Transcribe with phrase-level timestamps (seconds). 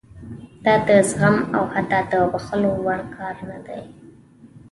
[0.65, 3.81] دا د زغم او حتی د بښلو وړ کار نه دی.